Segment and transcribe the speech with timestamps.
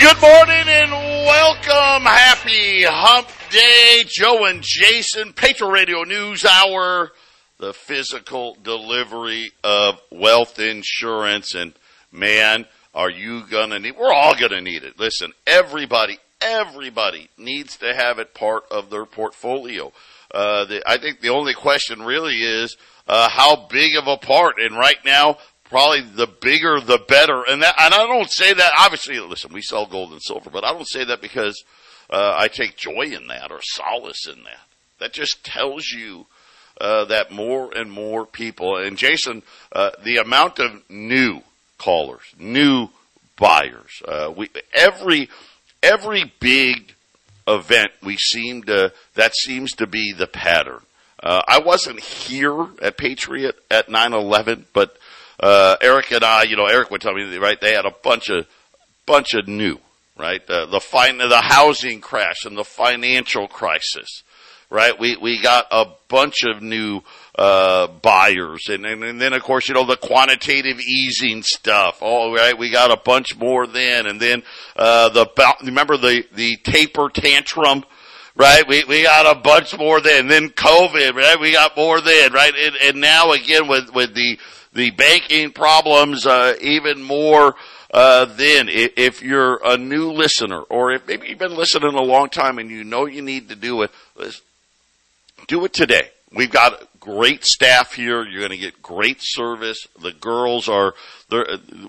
[0.00, 2.04] Good morning and welcome.
[2.04, 4.04] Happy Hump Day.
[4.06, 7.12] Joe and Jason, Patriot Radio News Hour,
[7.58, 11.54] the physical delivery of wealth insurance.
[11.54, 11.74] And
[12.10, 14.98] man, are you going to need, we're all going to need it.
[14.98, 19.92] Listen, everybody, everybody needs to have it part of their portfolio.
[20.32, 22.76] Uh, the, I think the only question really is,
[23.06, 24.60] uh, how big of a part?
[24.60, 27.44] And right now, probably the bigger the better.
[27.48, 30.64] And that, and I don't say that, obviously, listen, we sell gold and silver, but
[30.64, 31.62] I don't say that because,
[32.10, 34.66] uh, I take joy in that or solace in that.
[34.98, 36.26] That just tells you,
[36.80, 41.42] uh, that more and more people, and Jason, uh, the amount of new
[41.76, 42.88] callers, new
[43.36, 45.28] buyers, uh, we, every,
[45.82, 46.94] every big
[47.46, 50.80] event we seem to, that seems to be the pattern.
[51.20, 54.97] Uh, I wasn't here at Patriot at 9-11, but
[55.40, 58.28] uh, Eric and I, you know, Eric would tell me, right, they had a bunch
[58.30, 58.46] of,
[59.06, 59.78] bunch of new,
[60.18, 60.46] right?
[60.46, 64.22] The fin- the housing crash and the financial crisis,
[64.70, 64.98] right?
[64.98, 67.02] We, we got a bunch of new,
[67.38, 68.68] uh, buyers.
[68.68, 72.02] And, and, and then of course, you know, the quantitative easing stuff.
[72.02, 72.58] All right.
[72.58, 74.06] We got a bunch more then.
[74.06, 74.42] And then,
[74.76, 75.26] uh, the,
[75.64, 77.84] remember the, the taper tantrum,
[78.34, 78.66] right?
[78.66, 80.26] We, we got a bunch more then.
[80.26, 81.38] Then COVID, right?
[81.40, 82.54] We got more then, right?
[82.54, 84.38] And, and now again with, with the,
[84.78, 87.56] the banking problems, uh, even more,
[87.90, 92.28] uh, then if you're a new listener or if maybe you've been listening a long
[92.28, 93.90] time and you know you need to do it,
[95.48, 96.10] do it today.
[96.32, 98.24] We've got great staff here.
[98.24, 99.84] You're going to get great service.
[100.00, 100.94] The girls are,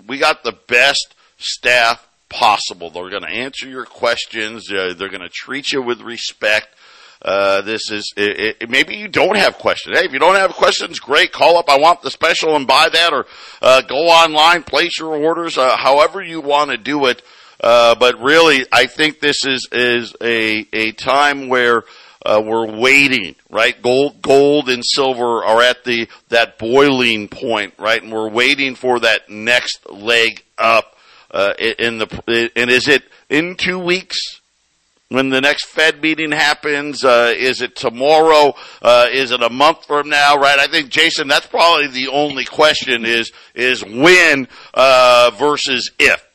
[0.08, 2.90] we got the best staff possible.
[2.90, 4.68] They're going to answer your questions.
[4.68, 6.74] Uh, they're going to treat you with respect.
[7.22, 9.98] Uh, this is it, it, maybe you don't have questions.
[9.98, 11.32] Hey, if you don't have questions, great.
[11.32, 11.68] Call up.
[11.68, 13.26] I want the special and buy that, or
[13.60, 15.58] uh, go online, place your orders.
[15.58, 17.22] Uh, however you want to do it.
[17.62, 21.84] Uh, but really, I think this is is a a time where
[22.24, 23.34] uh, we're waiting.
[23.50, 27.74] Right, gold, gold and silver are at the that boiling point.
[27.78, 30.96] Right, and we're waiting for that next leg up.
[31.30, 34.39] Uh, in the and is it in two weeks?
[35.10, 37.04] When the next Fed meeting happens?
[37.04, 38.54] Uh, is it tomorrow?
[38.80, 40.36] Uh, is it a month from now?
[40.36, 40.58] Right?
[40.58, 46.26] I think Jason, that's probably the only question is is when uh, versus if.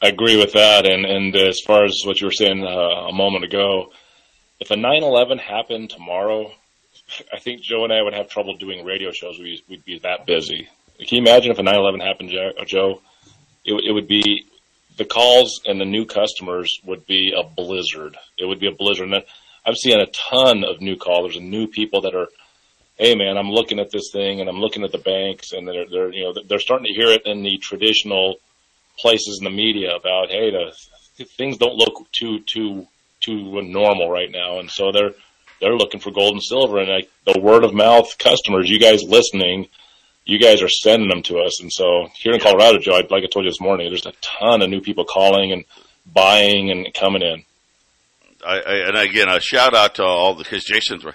[0.00, 3.12] I agree with that, and and as far as what you were saying uh, a
[3.12, 3.92] moment ago,
[4.60, 6.52] if a 9/11 happened tomorrow,
[7.32, 9.38] I think Joe and I would have trouble doing radio shows.
[9.38, 10.68] We'd, we'd be that busy.
[10.98, 12.30] Can you imagine if a 9/11 happened,
[12.66, 13.00] Joe?
[13.64, 14.44] It, it would be
[14.96, 18.16] the calls and the new customers would be a blizzard.
[18.38, 19.10] It would be a blizzard.
[19.10, 19.24] And
[19.64, 22.28] I'm seeing a ton of new callers and new people that are,
[22.96, 25.86] hey man, I'm looking at this thing and I'm looking at the banks and they're,
[25.90, 28.36] they're you know they're starting to hear it in the traditional
[28.98, 32.86] places in the media about hey the things don't look too too
[33.20, 35.12] too normal right now and so they're
[35.60, 39.66] they're looking for gold and silver and the word of mouth customers you guys listening
[40.24, 41.60] you guys are sending them to us.
[41.60, 44.62] And so here in Colorado, Joe, like I told you this morning, there's a ton
[44.62, 45.64] of new people calling and
[46.06, 47.44] buying and coming in.
[48.46, 51.10] I, I, and again, a shout out to all the, cause Jason's, uh,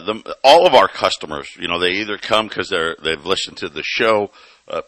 [0.00, 3.68] the, all of our customers, you know, they either come cause they're, they've listened to
[3.68, 4.30] the show,
[4.68, 4.82] uh,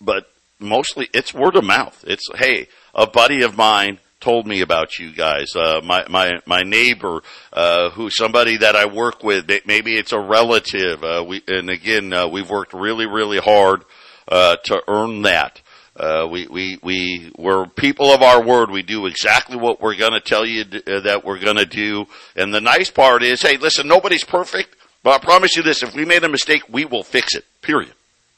[0.00, 2.04] but mostly it's word of mouth.
[2.06, 5.54] It's, hey, a buddy of mine told me about you guys.
[5.54, 10.18] Uh, my my my neighbor, uh, who somebody that I work with, maybe it's a
[10.18, 11.02] relative.
[11.02, 13.84] Uh, we and again, uh, we've worked really really hard
[14.28, 15.60] uh, to earn that.
[15.96, 18.70] Uh, we we we we're people of our word.
[18.70, 22.06] We do exactly what we're going to tell you that we're going to do.
[22.36, 25.94] And the nice part is, hey, listen, nobody's perfect, but I promise you this: if
[25.94, 27.44] we made a mistake, we will fix it.
[27.62, 27.92] Period.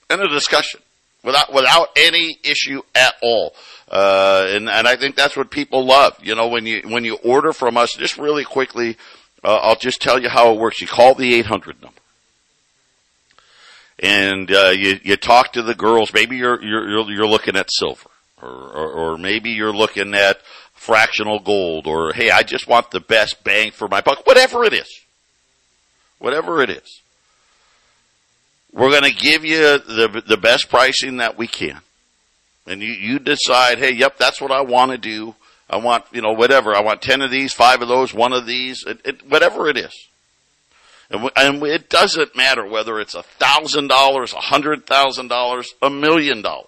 [0.09, 0.81] End of discussion
[1.23, 3.55] without without any issue at all.
[3.91, 6.17] Uh, and and I think that's what people love.
[6.23, 8.97] You know, when you when you order from us, just really quickly,
[9.43, 10.81] uh, I'll just tell you how it works.
[10.81, 11.97] You call the 800 number.
[13.99, 16.15] And uh, you you talk to the girls.
[16.15, 18.09] Maybe you're you're you're looking at silver,
[18.41, 20.41] or, or or maybe you're looking at
[20.73, 24.27] fractional gold, or hey, I just want the best bang for my buck.
[24.27, 24.89] Whatever it is,
[26.19, 27.03] whatever it is.
[28.73, 31.81] We're going to give you the, the best pricing that we can.
[32.67, 35.35] and you, you decide, hey, yep, that's what I want to do.
[35.69, 36.75] I want, you know, whatever.
[36.75, 39.77] I want 10 of these, five of those, one of these, it, it, whatever it
[39.77, 39.93] is.
[41.11, 45.91] And, and it doesn't matter whether it's a thousand dollars, a hundred thousand dollars, a
[45.91, 46.67] million dollars.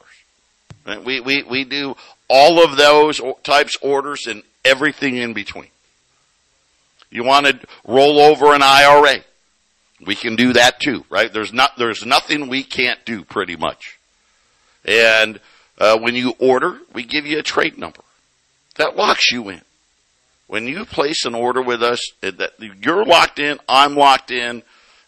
[1.04, 1.96] We, we, we do
[2.28, 5.68] all of those types orders and everything in between.
[7.10, 9.18] You want to roll over an IRA.
[10.04, 11.32] We can do that too, right?
[11.32, 13.98] There's not, there's nothing we can't do pretty much.
[14.84, 15.40] And,
[15.78, 18.00] uh, when you order, we give you a trade number.
[18.76, 19.62] That locks you in.
[20.46, 24.62] When you place an order with us, that you're locked in, I'm locked in,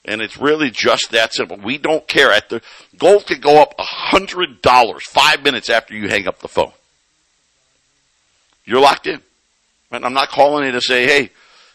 [0.04, 1.56] and it's really just that simple.
[1.56, 2.30] We don't care.
[2.30, 2.62] At the
[2.96, 6.72] gold could go up a hundred dollars five minutes after you hang up the phone.
[8.64, 9.20] You're locked in.
[9.90, 11.30] And I'm not calling you to say, hey,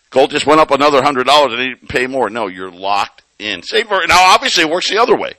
[0.10, 2.30] gold just went up another hundred dollars and you pay more.
[2.30, 3.64] No, you're locked in.
[3.64, 5.34] Same for now obviously it works the other way.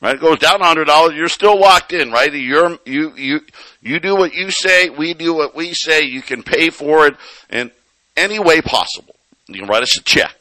[0.00, 0.16] Right?
[0.16, 2.32] It goes down a hundred dollars, you're still locked in, right?
[2.32, 3.40] You're you you
[3.80, 7.16] you do what you say, we do what we say, you can pay for it
[7.50, 7.70] in
[8.16, 9.14] any way possible.
[9.48, 10.34] You can write us a check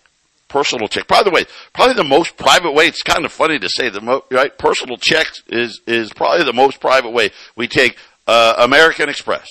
[0.52, 1.08] personal check.
[1.08, 2.86] By the way, probably the most private way.
[2.86, 6.54] It's kind of funny to say the mo- right personal checks is is probably the
[6.54, 7.32] most private way.
[7.56, 7.98] We take
[8.28, 9.48] uh, American Express,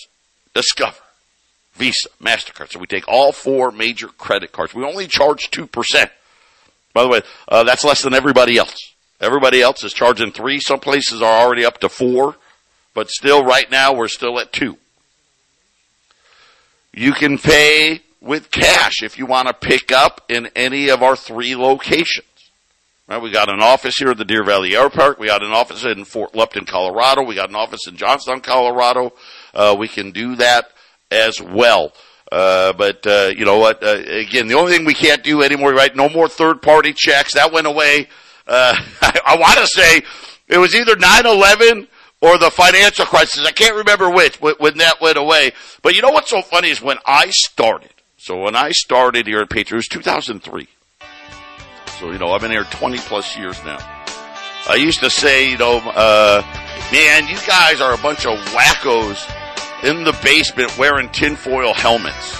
[0.54, 0.98] Discover,
[1.80, 2.70] Visa, Mastercard.
[2.70, 4.74] So we take all four major credit cards.
[4.74, 6.10] We only charge two percent.
[6.92, 8.76] By the way, uh, that's less than everybody else.
[9.18, 10.60] Everybody else is charging three.
[10.60, 12.36] Some places are already up to four,
[12.94, 14.76] but still, right now we're still at two.
[16.92, 21.16] You can pay with cash if you want to pick up in any of our
[21.16, 22.26] three locations.
[23.08, 25.18] Right, we got an office here at the Deer Valley Airpark.
[25.18, 27.22] We got an office in Fort Lupton, Colorado.
[27.22, 29.12] We got an office in Johnstown, Colorado.
[29.54, 30.70] Uh, we can do that
[31.10, 31.92] as well.
[32.30, 33.82] Uh, but uh, you know what?
[33.82, 35.94] Uh, again, the only thing we can't do anymore, right?
[35.94, 37.34] No more third-party checks.
[37.34, 38.08] That went away.
[38.46, 40.02] Uh, I, I want to say
[40.48, 41.88] it was either 9/11
[42.20, 43.44] or the financial crisis.
[43.44, 45.52] I can't remember which when that went away.
[45.82, 49.40] But you know what's so funny is when I started, so when I started here
[49.40, 50.68] at Patriot, it was 2003.
[51.98, 53.78] So, you know, I've been here 20 plus years now.
[54.68, 56.42] I used to say, you know, uh,
[56.92, 59.26] man, you guys are a bunch of wackos
[59.82, 62.38] in the basement wearing tinfoil helmets.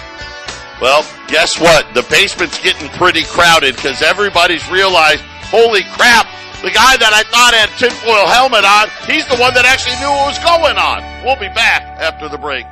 [0.81, 1.93] Well, guess what?
[1.95, 5.23] The basement's getting pretty crowded because everybody's realized,
[5.53, 6.27] holy crap,
[6.63, 10.09] the guy that I thought had tinfoil helmet on, he's the one that actually knew
[10.09, 11.03] what was going on.
[11.25, 12.67] We'll be back after the break.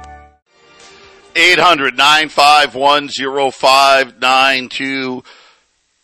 [1.36, 5.22] 800 951 0592.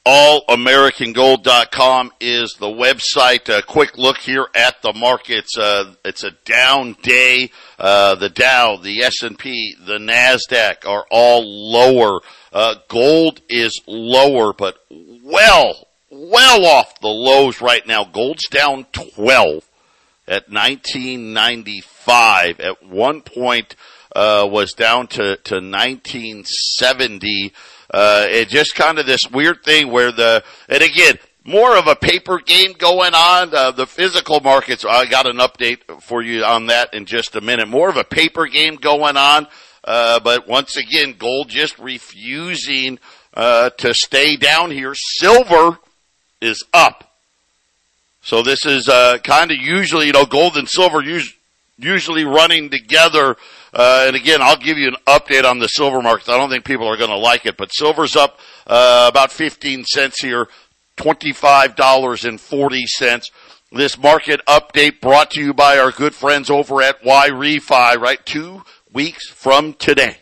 [0.06, 3.49] AllAmericanGold.com is the website.
[3.49, 5.56] A quick look here at the markets.
[5.56, 7.51] Uh, it's a down day.
[7.79, 12.21] Uh, the Dow, the S&P, the NASDAQ are all lower.
[12.53, 18.05] Uh, gold is lower, but well, well off the lows right now.
[18.05, 19.65] Gold's down 12
[20.29, 22.61] at 1995.
[22.61, 23.75] At one point,
[24.15, 27.53] uh, was down to, to 1970.
[27.92, 31.94] Uh, it just kind of this weird thing where the, and again, more of a
[31.94, 33.54] paper game going on.
[33.54, 37.40] Uh, the physical markets, I got an update for you on that in just a
[37.40, 37.69] minute.
[37.69, 39.46] More of a paper game going on.
[39.84, 42.98] Uh, but once again, gold just refusing,
[43.34, 44.94] uh, to stay down here.
[44.94, 45.78] Silver
[46.40, 47.10] is up.
[48.22, 51.34] So this is, uh, kind of usually, you know, gold and silver us-
[51.76, 53.36] usually running together
[53.75, 56.29] uh, and again, I'll give you an update on the silver market.
[56.29, 59.84] I don't think people are going to like it, but silver's up uh, about 15
[59.84, 60.46] cents here,
[60.96, 63.31] $25.40.
[63.72, 68.25] This market update brought to you by our good friends over at YRefy, right?
[68.25, 70.19] Two weeks from today.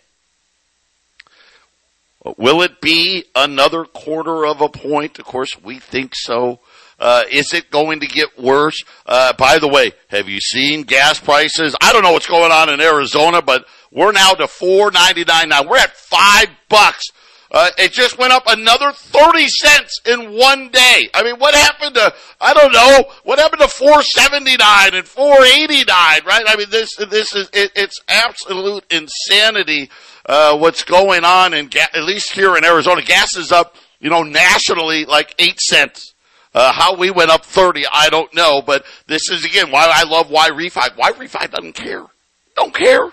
[2.38, 5.18] Will it be another quarter of a point?
[5.18, 6.60] Of course, we think so.
[7.02, 8.80] Uh, is it going to get worse?
[9.04, 11.74] Uh, by the way, have you seen gas prices?
[11.82, 15.48] I don't know what's going on in Arizona, but we're now to four ninety nine
[15.48, 15.64] now.
[15.64, 17.10] We're at five bucks.
[17.50, 21.10] Uh, it just went up another 30 cents in one day.
[21.12, 25.86] I mean, what happened to, I don't know, what happened to 479 and 489,
[26.24, 26.44] right?
[26.46, 29.90] I mean, this, this is, it, it's absolute insanity,
[30.24, 33.02] uh, what's going on in, ga- at least here in Arizona.
[33.02, 36.11] Gas is up, you know, nationally like 8 cents.
[36.54, 40.04] Uh, how we went up 30, I don't know, but this is again why I
[40.04, 40.96] love YRefy.
[40.96, 42.04] Why Refi doesn't care.
[42.54, 43.10] Don't care.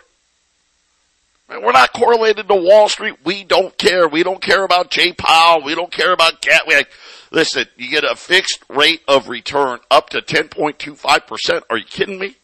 [1.50, 3.16] We're not correlated to Wall Street.
[3.24, 4.08] We don't care.
[4.08, 5.64] We don't care about J Powell.
[5.64, 6.64] We don't care about Cat.
[6.68, 6.84] We,
[7.32, 11.64] listen, you get a fixed rate of return up to 10.25%.
[11.70, 12.36] Are you kidding me?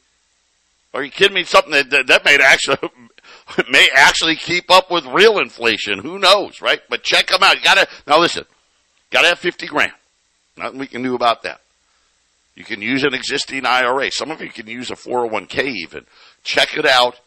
[0.94, 1.44] Are you kidding me?
[1.44, 2.90] Something that, that, that may actually,
[3.70, 6.00] may actually keep up with real inflation.
[6.00, 6.82] Who knows, right?
[6.90, 7.58] But check them out.
[7.58, 8.46] You gotta, now listen,
[9.12, 9.92] gotta have 50 grand.
[10.58, 11.62] Nothing we can do about that.
[12.56, 14.10] You can use an existing IRA.
[14.12, 16.06] Some of you can use a 401k even.
[16.44, 17.20] Check it out.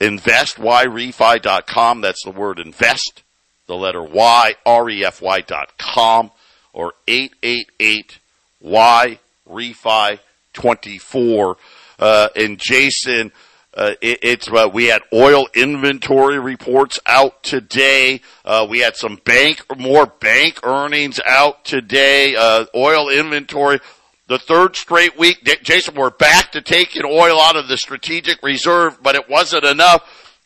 [0.00, 2.00] InvestYRefy.com.
[2.00, 3.22] That's the word invest,
[3.66, 6.30] the letter Y, R-E-F-Y dot com
[6.72, 8.18] or 888
[8.60, 9.18] Y
[9.48, 10.18] refi
[10.52, 11.56] 24.
[11.98, 13.32] Uh, and Jason,
[13.80, 18.20] uh, it, it's uh, we had oil inventory reports out today.
[18.44, 22.36] Uh, we had some bank more bank earnings out today.
[22.36, 23.80] Uh, oil inventory.
[24.26, 29.02] The third straight week, Jason, we're back to taking oil out of the strategic reserve,
[29.02, 30.02] but it wasn't enough.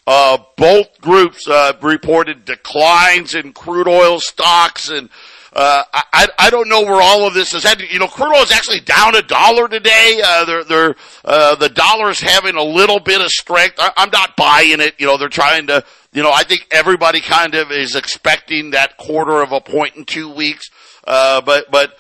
[0.07, 1.49] Uh, both groups
[1.83, 5.11] reported declines in crude oil stocks and
[5.55, 7.89] uh, I, I don't know where all of this is heading.
[7.91, 10.21] You know, crude oil is actually down a dollar today.
[10.25, 13.77] Uh, they're, they're, uh, the dollar's having a little bit of strength.
[13.79, 14.95] I, I'm not buying it.
[14.99, 18.97] You know, they're trying to, you know, I think everybody kind of is expecting that
[18.97, 20.71] quarter of a point in two weeks.
[21.07, 21.97] Uh, but, but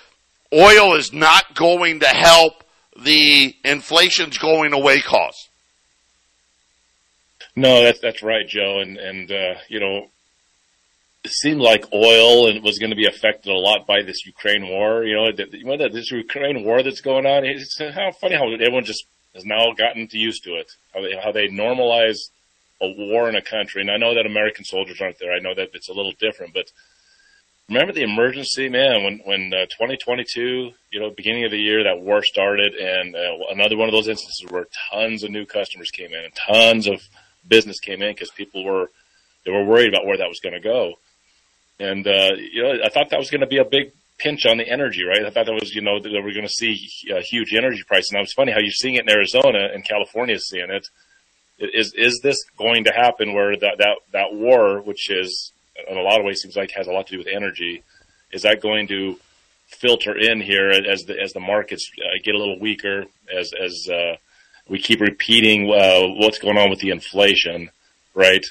[0.52, 2.64] oil is not going to help
[3.04, 5.48] the inflation's going away cause.
[7.56, 8.80] No, that's that's right, Joe.
[8.80, 10.08] And and uh, you know,
[11.26, 15.04] seemed like oil and was going to be affected a lot by this Ukraine war.
[15.04, 17.44] You know, you know that this Ukraine war that's going on.
[17.44, 20.70] It's how funny how everyone just has now gotten used to it.
[20.92, 22.18] How they, how they normalize
[22.80, 23.80] a war in a country.
[23.80, 25.32] And I know that American soldiers aren't there.
[25.32, 26.70] I know that it's a little different, but
[27.68, 32.00] remember the emergency, man, when, when uh, 2022, you know, beginning of the year, that
[32.00, 36.12] war started and uh, another one of those instances where tons of new customers came
[36.12, 37.00] in and tons of
[37.48, 38.90] business came in because people were,
[39.44, 40.94] they were worried about where that was going to go.
[41.78, 44.58] And, uh, you know, I thought that was going to be a big pinch on
[44.58, 45.24] the energy, right?
[45.24, 48.10] I thought that was, you know, that we're going to see a huge energy price.
[48.10, 50.86] And it was funny how you're seeing it in Arizona and California seeing it.
[51.58, 55.52] Is, is this going to happen where that, that, that war, which is
[55.88, 57.82] in a lot of ways seems like has a lot to do with energy,
[58.32, 59.18] is that going to
[59.66, 63.04] filter in here as the, as the markets uh, get a little weaker,
[63.36, 64.16] as, as, uh,
[64.68, 67.70] we keep repeating, uh, what's going on with the inflation,
[68.14, 68.44] right?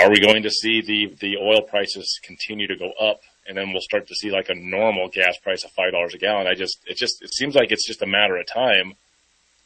[0.00, 3.72] Are we going to see the, the oil prices continue to go up and then
[3.72, 6.46] we'll start to see like a normal gas price of five dollars a gallon?
[6.46, 8.94] I just it just it seems like it's just a matter of time.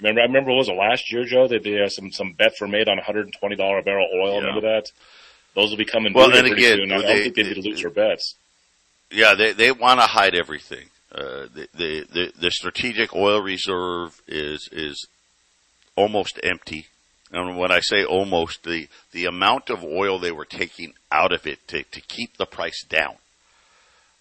[0.00, 2.68] Remember, I remember was it last year, Joe, that they, uh, some some bets were
[2.68, 4.34] made on 120 dollar a barrel oil.
[4.34, 4.48] Yeah.
[4.48, 4.90] Remember that?
[5.54, 6.92] Those will be coming well, pretty again, soon.
[6.92, 8.34] I don't think they need to lose their bets.
[9.10, 10.88] Yeah, they they want to hide everything.
[11.12, 15.06] Uh, the, the the the strategic oil reserve is is
[15.96, 16.88] almost empty.
[17.34, 21.46] And when I say almost, the, the amount of oil they were taking out of
[21.46, 23.16] it to, to keep the price down.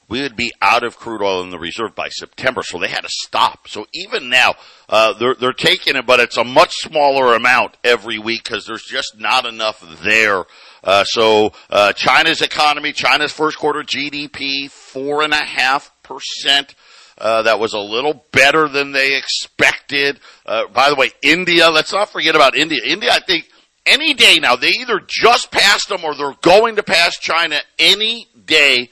[0.09, 3.01] We would be out of crude oil in the reserve by September, so they had
[3.01, 3.67] to stop.
[3.67, 4.55] So even now,
[4.89, 8.83] uh, they're they're taking it, but it's a much smaller amount every week because there's
[8.83, 10.43] just not enough there.
[10.83, 16.75] Uh, so uh, China's economy, China's first quarter GDP, four and a half percent.
[17.23, 20.19] Uh, that was a little better than they expected.
[20.45, 22.81] Uh, by the way, India, let's not forget about India.
[22.85, 23.49] India, I think,
[23.85, 28.27] any day now, they either just passed them or they're going to pass China any
[28.45, 28.89] day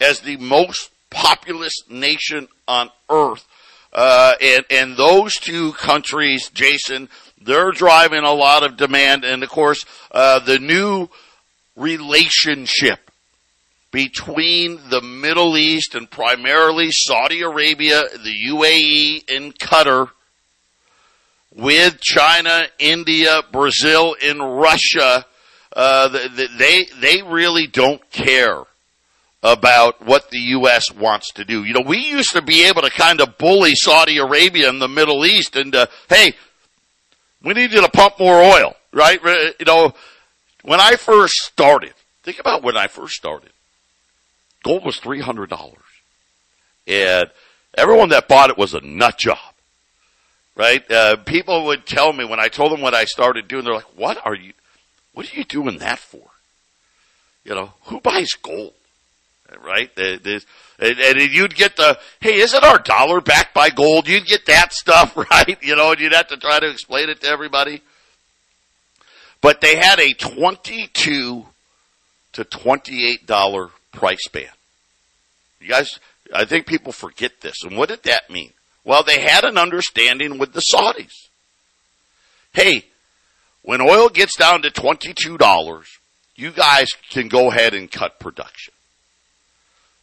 [0.00, 3.46] as the most populous nation on earth.
[3.92, 7.08] Uh, and, and those two countries, Jason,
[7.40, 9.24] they're driving a lot of demand.
[9.24, 11.08] And of course, uh, the new
[11.76, 13.07] relationship
[13.90, 20.10] between the Middle East and primarily Saudi Arabia, the UAE, and Qatar,
[21.54, 25.24] with China, India, Brazil, and Russia,
[25.74, 26.28] uh,
[26.58, 28.62] they they really don't care
[29.42, 30.92] about what the U.S.
[30.92, 31.64] wants to do.
[31.64, 34.88] You know, we used to be able to kind of bully Saudi Arabia and the
[34.88, 36.34] Middle East, and uh, hey,
[37.42, 39.20] we need you to pump more oil, right?
[39.58, 39.94] You know,
[40.62, 43.50] when I first started, think about when I first started
[44.68, 45.72] Gold was $300.
[46.86, 47.30] And
[47.72, 49.38] everyone that bought it was a nut job.
[50.54, 50.84] Right?
[50.90, 53.96] Uh, people would tell me when I told them what I started doing, they're like,
[53.96, 54.52] what are you,
[55.14, 56.20] what are you doing that for?
[57.44, 58.74] You know, who buys gold?
[59.64, 59.90] Right?
[59.96, 60.42] And,
[60.78, 64.06] and you'd get the, hey, isn't our dollar backed by gold?
[64.06, 65.56] You'd get that stuff, right?
[65.62, 67.80] You know, and you'd have to try to explain it to everybody.
[69.40, 71.46] But they had a 22
[72.34, 74.50] to $28 price band.
[75.60, 75.98] You guys,
[76.34, 77.64] I think people forget this.
[77.64, 78.52] And what did that mean?
[78.84, 81.28] Well, they had an understanding with the Saudis.
[82.52, 82.84] Hey,
[83.62, 85.86] when oil gets down to $22,
[86.36, 88.72] you guys can go ahead and cut production.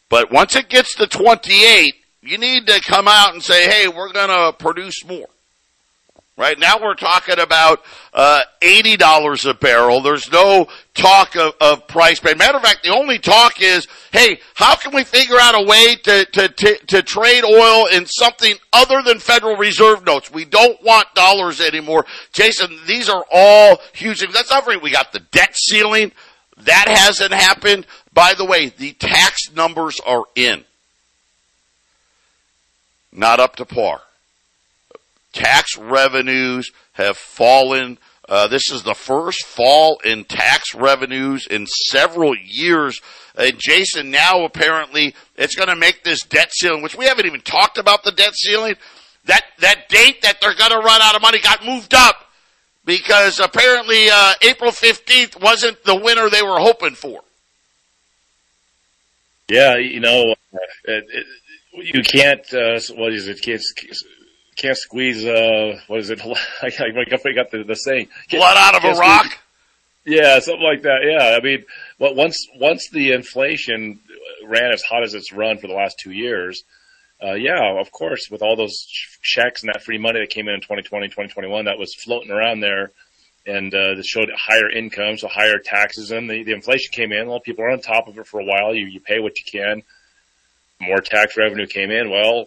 [0.08, 4.12] But once it gets to 28, you need to come out and say, hey, we're
[4.12, 5.28] going to produce more.
[6.38, 10.02] Right now we're talking about uh, eighty dollars a barrel.
[10.02, 12.34] There's no talk of, of price pay.
[12.34, 15.94] Matter of fact, the only talk is, hey, how can we figure out a way
[15.94, 20.30] to, to, to, to trade oil in something other than Federal Reserve notes?
[20.30, 22.04] We don't want dollars anymore.
[22.32, 24.20] Jason, these are all huge.
[24.20, 24.80] That's not right.
[24.80, 26.12] We got the debt ceiling.
[26.58, 27.86] That hasn't happened.
[28.12, 30.64] By the way, the tax numbers are in.
[33.10, 34.02] Not up to par.
[35.36, 37.98] Tax revenues have fallen.
[38.26, 43.02] Uh, this is the first fall in tax revenues in several years.
[43.36, 47.42] And Jason, now apparently it's going to make this debt ceiling, which we haven't even
[47.42, 48.76] talked about the debt ceiling.
[49.26, 52.30] That that date that they're going to run out of money got moved up
[52.86, 57.20] because apparently uh, April fifteenth wasn't the winner they were hoping for.
[59.48, 61.26] Yeah, you know, uh, it, it,
[61.94, 62.40] you can't.
[62.54, 63.42] Uh, what is it?
[63.42, 63.62] Can't
[64.56, 65.24] can't squeeze.
[65.24, 66.20] Uh, what is it?
[66.62, 68.08] I got the, the saying.
[68.30, 69.38] Blood out of a rock.
[70.04, 71.00] yeah, something like that.
[71.04, 71.64] Yeah, I mean,
[71.98, 74.00] well, once once the inflation
[74.44, 76.64] ran as hot as it's run for the last two years,
[77.22, 78.86] uh, yeah, of course, with all those
[79.22, 82.60] checks and that free money that came in in 2020, 2021, that was floating around
[82.60, 82.92] there,
[83.46, 87.28] and uh, that showed higher income, so higher taxes, and the, the inflation came in.
[87.28, 88.74] Well, people are on top of it for a while.
[88.74, 89.82] You you pay what you can.
[90.78, 92.10] More tax revenue came in.
[92.10, 92.46] Well,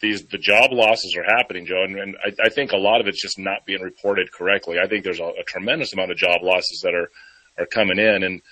[0.00, 3.06] these the job losses are happening, Joe, and, and I, I, think a lot of
[3.06, 4.76] it's just not being reported correctly.
[4.82, 7.10] I think there's a, a, tremendous amount of job losses that are
[7.58, 8.42] are coming in, and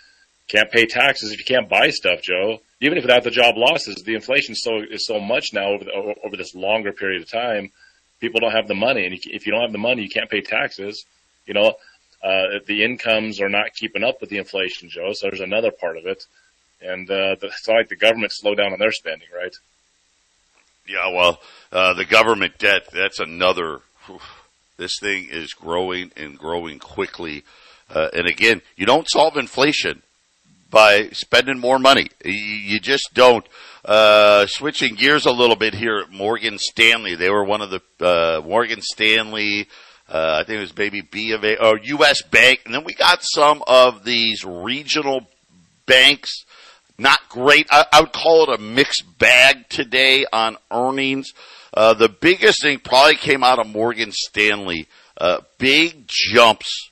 [0.48, 2.60] can't pay taxes if you can't buy stuff, Joe.
[2.80, 6.14] Even if without the job losses, the inflation so is so much now over the,
[6.24, 7.70] over this longer period of time.
[8.20, 10.40] People don't have the money, and if you don't have the money, you can't pay
[10.40, 11.04] taxes.
[11.46, 11.74] You know,
[12.22, 15.12] uh, the incomes are not keeping up with the inflation, Joe.
[15.12, 16.24] So there's another part of it,
[16.80, 19.54] and uh, it's not like the government slowed down on their spending, right?
[20.86, 24.20] Yeah, well, uh, the government debt, that's another, whew,
[24.76, 27.44] this thing is growing and growing quickly.
[27.88, 30.02] Uh, and again, you don't solve inflation
[30.70, 32.08] by spending more money.
[32.24, 33.46] You, just don't.
[33.84, 37.14] Uh, switching gears a little bit here Morgan Stanley.
[37.14, 39.68] They were one of the, uh, Morgan Stanley,
[40.08, 42.22] uh, I think it was maybe B of A, or U.S.
[42.22, 42.62] Bank.
[42.64, 45.26] And then we got some of these regional
[45.86, 46.44] banks
[46.98, 47.66] not great.
[47.70, 51.32] I, I, would call it a mixed bag today on earnings.
[51.74, 54.86] Uh, the biggest thing probably came out of Morgan Stanley.
[55.18, 56.90] Uh, big jumps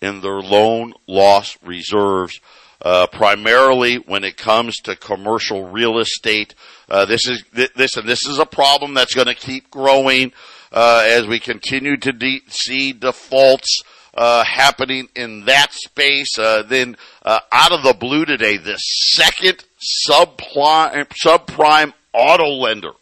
[0.00, 2.40] in their loan loss reserves,
[2.82, 6.54] uh, primarily when it comes to commercial real estate.
[6.88, 10.32] Uh, this is this and this is a problem that's going to keep growing
[10.72, 13.82] uh, as we continue to de- see defaults
[14.14, 16.38] uh, happening in that space.
[16.38, 19.64] Uh, then uh, out of the blue today, the second
[20.08, 22.92] subprime, subprime auto lender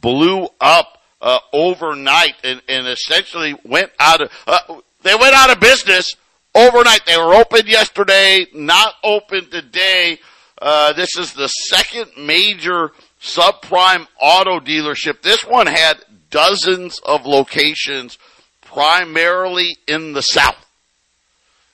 [0.00, 4.30] blew up uh, overnight and, and, essentially went out of.
[4.46, 6.14] Uh, they went out of business
[6.54, 7.04] overnight.
[7.06, 10.18] They were open yesterday, not open today.
[10.60, 15.22] Uh, this is the second major subprime auto dealership.
[15.22, 15.96] This one had
[16.30, 18.18] dozens of locations
[18.66, 20.56] primarily in the South.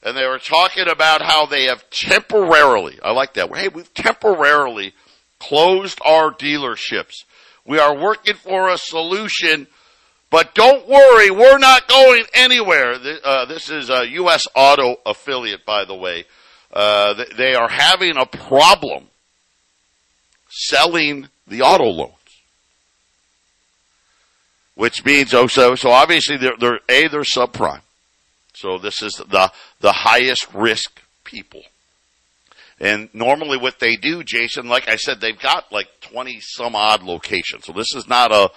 [0.03, 4.95] And they were talking about how they have temporarily, I like that, hey, we've temporarily
[5.39, 7.25] closed our dealerships.
[7.65, 9.69] We are working for a solution,
[10.31, 12.95] but don't worry, we're not going anywhere.
[13.23, 14.47] Uh, this is a U.S.
[14.57, 16.25] Auto affiliate, by the way.
[16.73, 19.05] Uh, they are having a problem
[20.49, 22.13] selling the auto loan
[24.75, 27.83] which means oh so so obviously they're, they're a they're subprime.
[28.55, 31.63] So this is the the highest risk people.
[32.81, 37.03] And normally what they do, Jason, like I said, they've got like 20 some odd
[37.05, 37.65] locations.
[37.65, 38.51] So this is not a,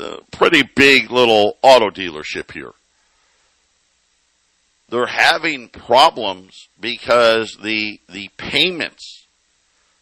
[0.00, 2.72] a pretty big little auto dealership here.
[4.88, 9.26] They're having problems because the the payments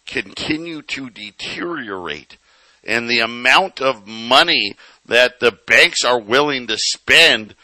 [0.07, 2.37] continue to deteriorate
[2.85, 7.55] and the amount of money that the banks are willing to spend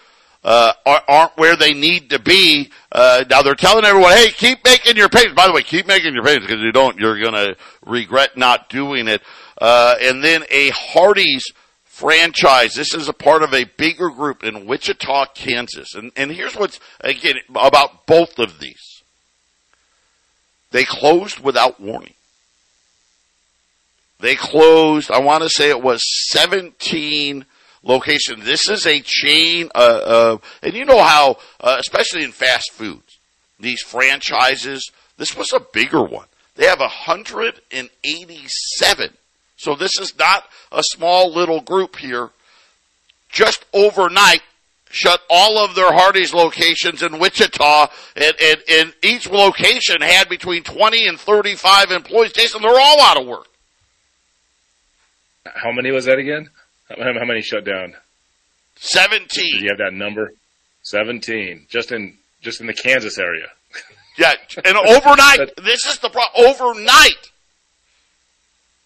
[0.44, 2.70] uh, aren't where they need to be.
[2.92, 6.14] Uh, now they're telling everyone, "Hey, keep making your payments." By the way, keep making
[6.14, 9.20] your payments because you don't, you're going to regret not doing it.
[9.60, 11.52] Uh, and then a Hardee's
[11.84, 12.74] franchise.
[12.74, 15.94] This is a part of a bigger group in Wichita, Kansas.
[15.94, 19.02] And and here's what's again about both of these.
[20.70, 22.14] They closed without warning.
[24.20, 27.46] They closed, I want to say it was 17
[27.82, 28.44] locations.
[28.44, 33.18] This is a chain, uh, uh, and you know how, uh, especially in fast foods,
[33.60, 36.26] these franchises, this was a bigger one.
[36.56, 39.16] They have 187.
[39.56, 42.30] So this is not a small little group here.
[43.30, 44.42] just overnight
[44.90, 50.62] shut all of their Hardee's locations in Wichita, and, and, and each location had between
[50.62, 52.32] 20 and 35 employees.
[52.32, 53.48] Jason, they're all out of work.
[55.54, 56.48] How many was that again?
[56.88, 57.94] How many shut down?
[58.76, 59.28] 17.
[59.28, 60.32] Did you have that number?
[60.82, 61.66] 17.
[61.68, 63.48] Just in, just in the Kansas area.
[64.16, 64.34] Yeah,
[64.64, 66.44] and overnight, this is the problem.
[66.44, 67.30] Overnight.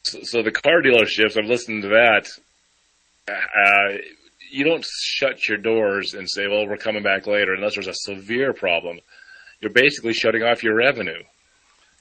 [0.02, 2.28] So, so, the car dealerships, I've listened to that.
[3.26, 3.96] Uh,
[4.50, 7.94] you don't shut your doors and say, well, we're coming back later unless there's a
[7.94, 8.98] severe problem.
[9.60, 11.22] You're basically shutting off your revenue.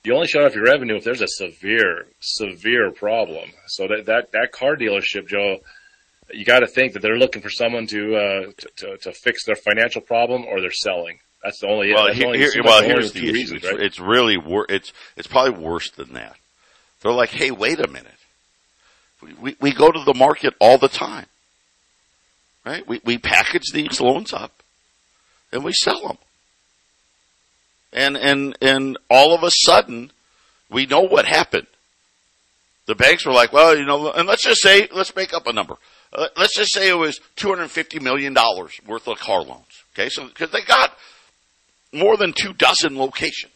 [0.03, 3.51] You only shut off your revenue if there's a severe, severe problem.
[3.67, 5.57] So that, that, that car dealership, Joe,
[6.31, 9.45] you got to think that they're looking for someone to, uh, to, to, to, fix
[9.45, 11.19] their financial problem or they're selling.
[11.43, 11.93] That's the only.
[11.93, 13.33] Well, here, only, here, well here's the issue.
[13.33, 13.73] Reasons, right?
[13.73, 16.35] it's, it's, really wor- it's it's probably worse than that.
[17.01, 18.11] They're like, hey, wait a minute.
[19.21, 21.25] We, we, we go to the market all the time
[22.65, 22.87] right?
[22.87, 24.63] We, we package these loans up
[25.51, 26.17] and we sell them.
[27.93, 30.11] And, and, and all of a sudden,
[30.69, 31.67] we know what happened.
[32.85, 35.53] The banks were like, well, you know, and let's just say, let's make up a
[35.53, 35.75] number.
[36.13, 38.35] Uh, let's just say it was $250 million
[38.87, 39.83] worth of car loans.
[39.93, 40.09] Okay.
[40.09, 40.97] So, cause they got
[41.93, 43.51] more than two dozen locations.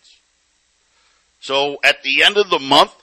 [1.39, 2.93] So at the end of the month,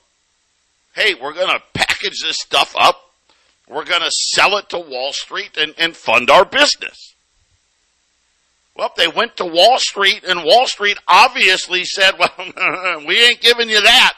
[0.95, 3.03] hey, we're going to package this stuff up
[3.73, 7.12] we're going to sell it to Wall Street and, and fund our business.
[8.77, 13.69] Well, they went to Wall Street, and Wall Street obviously said, well, we ain't giving
[13.69, 14.15] you that.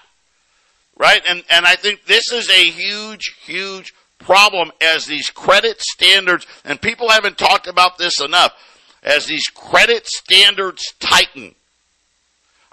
[0.96, 1.22] Right?
[1.28, 6.80] And, and I think this is a huge, huge problem as these credit standards, and
[6.80, 8.52] people haven't talked about this enough,
[9.02, 11.54] as these credit standards tighten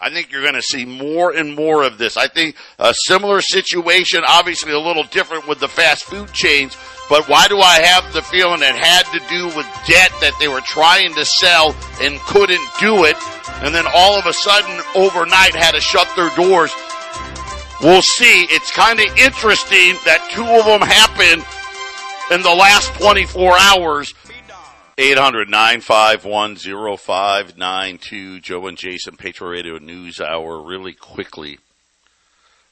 [0.01, 2.17] I think you're going to see more and more of this.
[2.17, 6.75] I think a similar situation, obviously a little different with the fast food chains,
[7.07, 10.47] but why do I have the feeling it had to do with debt that they
[10.47, 13.15] were trying to sell and couldn't do it,
[13.61, 16.73] and then all of a sudden overnight had to shut their doors?
[17.81, 18.47] We'll see.
[18.49, 21.45] It's kind of interesting that two of them happened
[22.33, 24.15] in the last 24 hours
[24.97, 26.55] 800 951
[26.97, 28.39] 0592.
[28.41, 30.61] Joe and Jason, Patriot Radio News Hour.
[30.61, 31.59] Really quickly,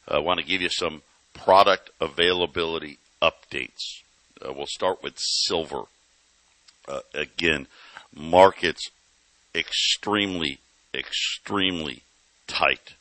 [0.07, 1.01] I want to give you some
[1.33, 4.01] product availability updates.
[4.41, 5.83] Uh, we'll start with silver.
[6.87, 7.67] Uh, again,
[8.13, 8.89] markets
[9.55, 10.59] extremely,
[10.93, 12.03] extremely
[12.47, 12.95] tight.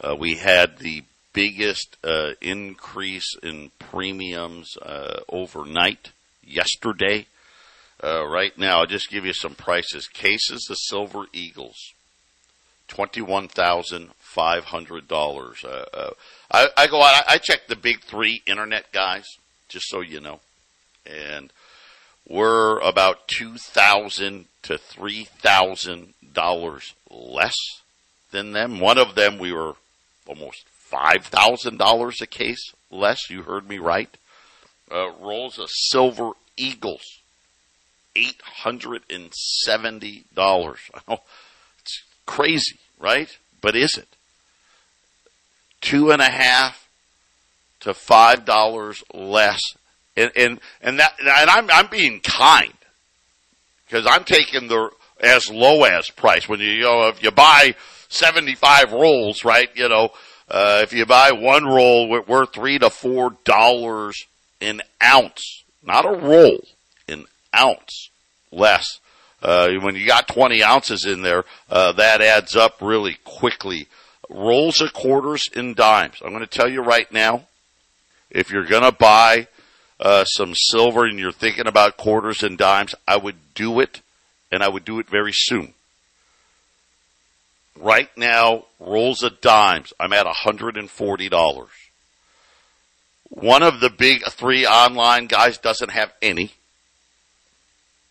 [0.00, 6.10] Uh, we had the biggest uh, increase in premiums uh, overnight
[6.42, 7.26] yesterday.
[8.02, 10.08] Uh, right now, I'll just give you some prices.
[10.08, 11.92] Cases of Silver Eagles,
[12.88, 15.64] twenty-one thousand five hundred dollars.
[15.64, 16.10] Uh, uh,
[16.50, 17.24] I, I go out.
[17.26, 19.26] I, I check the big three internet guys,
[19.68, 20.40] just so you know,
[21.04, 21.52] and
[22.26, 27.56] we're about two thousand to three thousand dollars less
[28.30, 28.80] than them.
[28.80, 29.74] One of them we were
[30.26, 33.28] almost five thousand dollars a case less.
[33.28, 34.16] You heard me right.
[34.90, 37.19] Uh, rolls of Silver Eagles
[38.20, 40.76] $870.
[41.80, 43.38] it's crazy, right?
[43.60, 44.08] But is it?
[45.80, 46.88] Two and a half
[47.80, 49.60] to five dollars less.
[50.16, 52.74] And, and, and that, and I'm, I'm being kind
[53.86, 56.48] because I'm taking the as low as price.
[56.48, 57.74] When you, you know, if you buy
[58.08, 60.10] 75 rolls, right, you know,
[60.48, 64.26] uh, if you buy one roll, we're three to four dollars
[64.60, 66.64] an ounce, not a roll
[67.08, 67.24] an
[67.56, 68.09] ounce
[68.52, 69.00] less.
[69.42, 73.88] Uh, when you got 20 ounces in there, uh, that adds up really quickly.
[74.28, 76.20] Rolls of quarters and dimes.
[76.22, 77.44] I'm going to tell you right now,
[78.30, 79.48] if you're going to buy
[79.98, 84.00] uh, some silver and you're thinking about quarters and dimes, I would do it,
[84.52, 85.74] and I would do it very soon.
[87.76, 91.68] Right now, rolls of dimes, I'm at $140.
[93.30, 96.52] One of the big three online guys doesn't have any.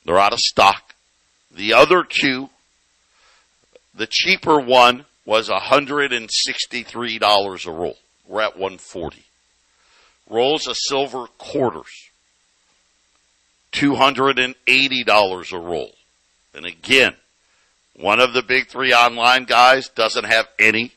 [0.10, 0.96] They're out of stock.
[1.52, 2.50] The other two,
[3.94, 7.98] the cheaper one was $163 a roll.
[8.28, 9.24] We're at 140.
[10.28, 12.10] Rolls of silver quarters,
[13.72, 15.94] $280 a roll.
[16.56, 17.14] And again,
[17.96, 20.92] one of the big three online guys doesn't have any.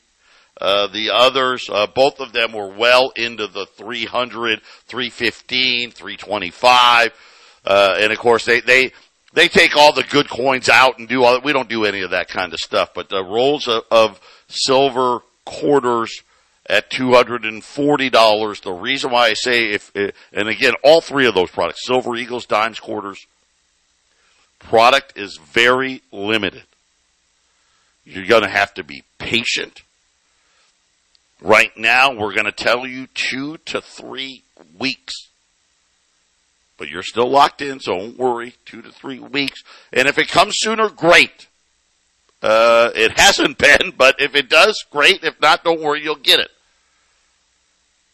[0.59, 7.11] Uh, the others, uh, both of them were well into the 300, 315, 325.
[7.65, 8.91] Uh, and of course, they, they,
[9.33, 11.43] they take all the good coins out and do all that.
[11.43, 15.19] We don't do any of that kind of stuff, but the rolls of, of silver
[15.45, 16.21] quarters
[16.67, 18.61] at $240.
[18.61, 22.45] The reason why I say if, and again, all three of those products, Silver Eagles,
[22.45, 23.25] Dimes, Quarters,
[24.59, 26.63] product is very limited.
[28.05, 29.81] You're going to have to be patient.
[31.41, 34.43] Right now, we're going to tell you two to three
[34.77, 35.29] weeks.
[36.77, 38.55] But you're still locked in, so don't worry.
[38.65, 39.63] Two to three weeks.
[39.91, 41.47] And if it comes sooner, great.
[42.41, 45.23] Uh, it hasn't been, but if it does, great.
[45.23, 46.49] If not, don't worry, you'll get it.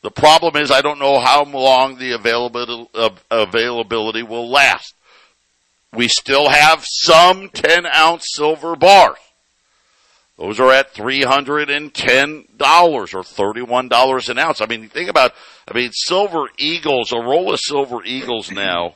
[0.02, 4.94] The problem is I don't know how long the availability, will last.
[5.94, 9.18] We still have some 10 ounce silver bars.
[10.40, 14.62] Those are at $310 or $31 an ounce.
[14.62, 15.34] I mean, think about,
[15.68, 18.96] I mean, silver eagles, a roll of silver eagles now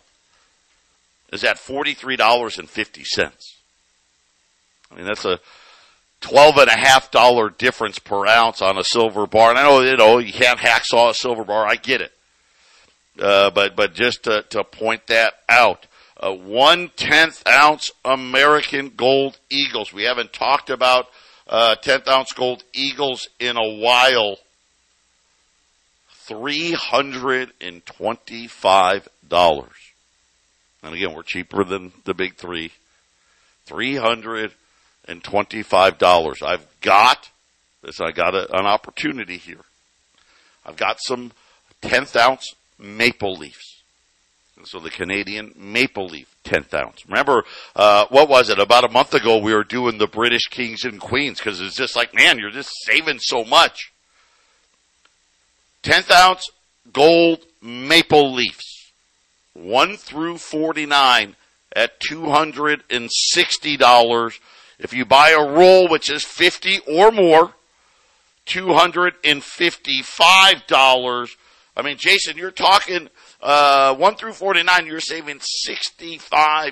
[1.33, 3.53] is at $43.50.
[4.89, 5.39] I mean, that's a
[6.21, 9.49] twelve and a half dollar difference per ounce on a silver bar.
[9.49, 11.67] And I know, you know, you can't hacksaw a silver bar.
[11.67, 12.13] I get it.
[13.19, 19.39] Uh, but, but just to, to point that out, uh, one tenth ounce American gold
[19.49, 19.91] eagles.
[19.91, 21.07] We haven't talked about,
[21.53, 24.35] uh, tenth ounce gold eagles in a while.
[26.27, 29.07] $325.
[30.81, 32.71] And again, we're cheaper than the big three.
[33.67, 36.43] $325.
[36.43, 37.29] I've got
[37.83, 38.01] this.
[38.01, 39.61] I got a, an opportunity here.
[40.65, 41.33] I've got some
[41.81, 43.83] tenth ounce maple leaves.
[44.57, 47.07] And so the Canadian maple leaf tenth ounce.
[47.07, 47.43] Remember,
[47.75, 48.59] uh, what was it?
[48.59, 51.95] About a month ago, we were doing the British kings and queens because it's just
[51.95, 53.91] like, man, you're just saving so much.
[55.81, 56.49] Tenth ounce
[56.91, 58.91] gold maple leafs,
[59.53, 61.35] one through forty-nine
[61.75, 64.39] at two hundred and sixty dollars
[64.83, 67.53] if you buy a roll which is 50 or more,
[68.47, 71.29] $255.
[71.75, 73.09] I mean, Jason, you're talking,
[73.43, 76.71] uh, 1 through 49, you're saving $65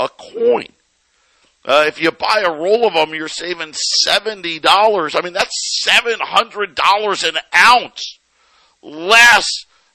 [0.00, 0.68] a coin.
[1.64, 3.74] Uh, if you buy a roll of them, you're saving
[4.06, 5.14] $70.
[5.16, 8.18] I mean, that's $700 an ounce
[8.82, 9.46] less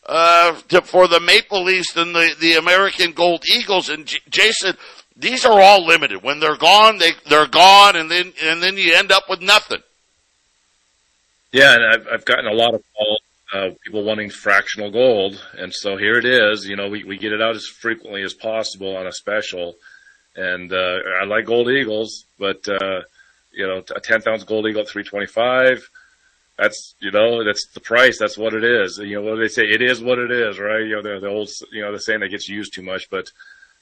[0.06, 3.88] uh, to, for the Maple Leafs than the, the American Gold Eagles.
[3.90, 4.76] And J- Jason,
[5.16, 6.24] these are all limited.
[6.24, 9.84] When they're gone, they they're gone, and then and then you end up with nothing.
[11.52, 13.22] Yeah, and I've I've gotten a lot of calls,
[13.54, 16.68] uh, people wanting fractional gold, and so here it is.
[16.68, 19.76] You know, we we get it out as frequently as possible on a special,
[20.36, 23.02] and uh, I like gold eagles, but uh,
[23.52, 25.88] you know, a tenth ounce gold eagle at three twenty five.
[26.58, 28.20] That's you know that's the price.
[28.20, 29.00] That's what it is.
[29.02, 29.64] You know what they say.
[29.64, 30.82] It is what it is, right?
[30.82, 33.32] You know the, the old you know the saying that gets used too much, but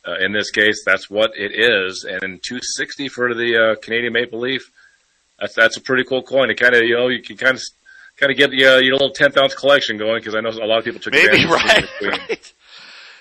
[0.08, 2.06] uh, in this case, that's what it is.
[2.06, 4.72] And 260 for the uh, Canadian Maple Leaf,
[5.40, 6.50] that's that's a pretty cool coin.
[6.50, 7.64] It kind of you know you can kind of
[8.18, 10.66] kind of get the, uh, your little 10th ounce collection going because I know a
[10.66, 11.86] lot of people took maybe right.
[12.02, 12.54] right.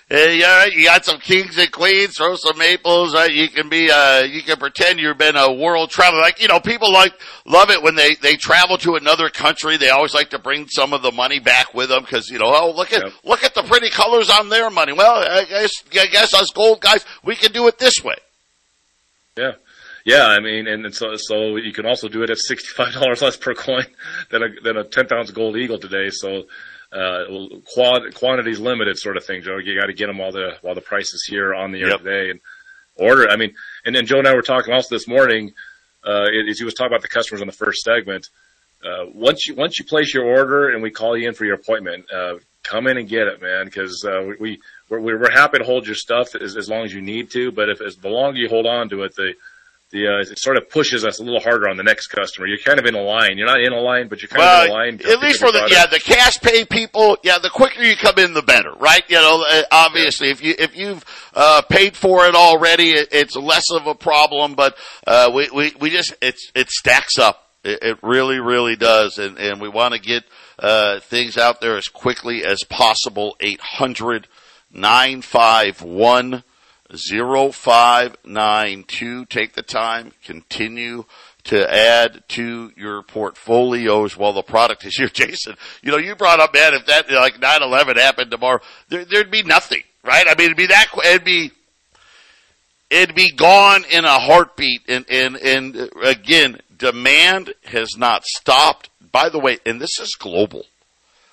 [0.09, 3.13] Yeah, you got some kings and queens, throw some maples.
[3.13, 3.33] Right?
[3.33, 6.21] You can be, uh, you can pretend you've been a world traveler.
[6.21, 7.13] Like, you know, people like,
[7.45, 9.77] love it when they, they travel to another country.
[9.77, 12.55] They always like to bring some of the money back with them because, you know,
[12.55, 13.13] oh, look at, yep.
[13.25, 14.93] look at the pretty colors on their money.
[14.93, 18.17] Well, I guess, I guess us gold guys, we can do it this way.
[19.37, 19.53] Yeah.
[20.07, 23.21] Yeah, I mean, and, so so you can also do it at sixty five dollars
[23.23, 23.87] less per coin
[24.31, 26.11] than a than a ten ounce gold eagle today.
[26.11, 26.45] So
[26.93, 27.25] uh,
[27.75, 29.59] quad, quantities limited sort of thing, Joe.
[29.59, 31.91] You got to get them while the while the price is here on the air
[31.91, 31.99] yep.
[31.99, 32.41] today and
[32.95, 33.29] order.
[33.29, 35.53] I mean, and then Joe and I were talking also this morning
[36.07, 38.29] uh, as he was talking about the customers on the first segment.
[38.85, 41.57] Uh, once you once you place your order and we call you in for your
[41.57, 45.65] appointment, uh, come in and get it, man, because uh, we we're, we're happy to
[45.65, 47.51] hold your stuff as, as long as you need to.
[47.51, 49.35] But if as the longer you hold on to it, the
[49.91, 52.47] the uh, it sort of pushes us a little harder on the next customer.
[52.47, 53.39] You're kind of in a line.
[53.39, 55.01] You're not in a line, but you're kind well, of in a line.
[55.05, 57.19] At least for the yeah the cash pay people.
[57.23, 59.05] Yeah, the quicker you come in, the better, right?
[59.09, 60.33] You know, uh, obviously, yeah.
[60.33, 64.55] if you if you've uh, paid for it already, it, it's less of a problem.
[64.55, 67.45] But uh, we we we just it's it stacks up.
[67.63, 70.25] It, it really really does, and and we want to get
[70.59, 73.37] uh, things out there as quickly as possible.
[73.41, 74.27] Eight hundred
[74.73, 76.43] nine five one.
[76.95, 79.27] 0592.
[79.27, 81.05] Take the time, continue
[81.45, 85.09] to add to your portfolios while the product is here.
[85.09, 89.31] Jason, you know, you brought up, man, if that, like 9-11 happened tomorrow, there, there'd
[89.31, 90.27] be nothing, right?
[90.29, 91.53] I mean, it'd be that, it'd be,
[92.91, 94.83] it'd be gone in a heartbeat.
[94.89, 98.91] And, and, and uh, again, demand has not stopped.
[99.13, 100.65] By the way, and this is global.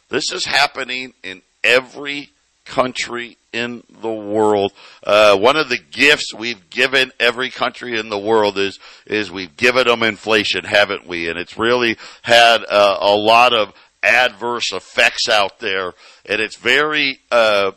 [0.09, 2.29] This is happening in every
[2.65, 4.73] country in the world.
[5.03, 9.55] Uh, one of the gifts we've given every country in the world is is we've
[9.55, 11.29] given them inflation, haven't we?
[11.29, 15.93] And it's really had uh, a lot of adverse effects out there,
[16.25, 17.71] and it's very uh,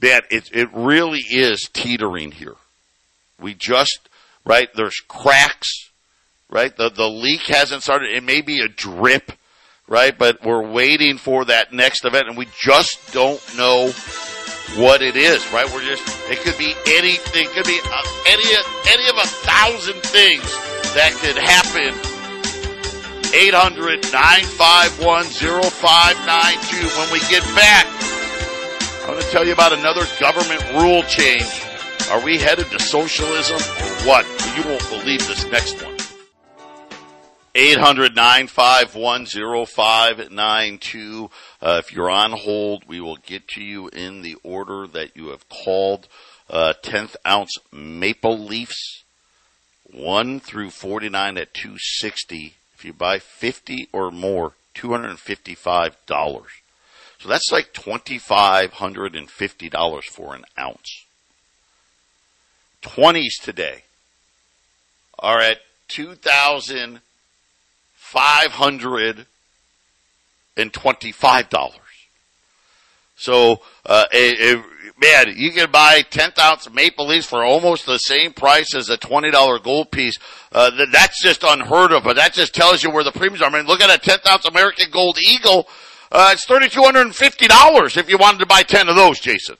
[0.00, 0.22] man.
[0.30, 2.56] It it really is teetering here.
[3.40, 4.08] We just
[4.44, 5.90] right there's cracks,
[6.50, 6.76] right?
[6.76, 8.10] The the leak hasn't started.
[8.16, 9.32] It may be a drip
[9.88, 10.16] right?
[10.16, 13.92] But we're waiting for that next event, and we just don't know
[14.74, 15.66] what it is, right?
[15.72, 17.78] We're just, it could be anything, could be
[18.26, 18.44] any,
[18.90, 20.44] any of a thousand things
[20.94, 21.94] that could happen.
[23.34, 26.88] 800 951 0592.
[26.98, 27.86] When we get back,
[29.02, 31.62] I'm going to tell you about another government rule change.
[32.10, 34.24] Are we headed to socialism or what?
[34.56, 35.95] You won't believe this next one.
[37.56, 41.30] 800 951 0592.
[41.62, 45.28] Uh, if you're on hold, we will get to you in the order that you
[45.28, 46.06] have called.
[46.50, 49.04] Uh, 10th ounce maple leafs,
[49.90, 52.56] 1 through 49 at 260.
[52.74, 55.94] If you buy 50 or more, $255.
[57.18, 61.06] So that's like $2,550 for an ounce.
[62.82, 63.84] 20s today
[65.18, 67.00] are at 2000
[68.12, 69.26] five hundred
[70.56, 71.80] and twenty-five dollars.
[73.16, 74.04] So, uh,
[75.00, 78.96] man, you can buy tenth ounce maple leafs for almost the same price as a
[78.96, 80.18] twenty dollar gold piece.
[80.52, 83.50] Uh, that's just unheard of, but that just tells you where the premiums are.
[83.50, 85.66] I mean, look at a tenth ounce American Gold Eagle.
[86.12, 88.96] Uh, it's thirty two hundred and fifty dollars if you wanted to buy ten of
[88.96, 89.56] those, Jason.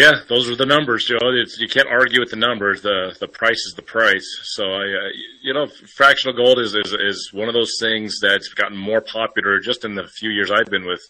[0.00, 1.18] Yeah, those are the numbers, Joe.
[1.20, 2.80] It's, you can't argue with the numbers.
[2.80, 4.26] The the price is the price.
[4.44, 5.10] So I, uh,
[5.42, 9.60] you know, fractional gold is, is is one of those things that's gotten more popular
[9.60, 11.02] just in the few years I've been with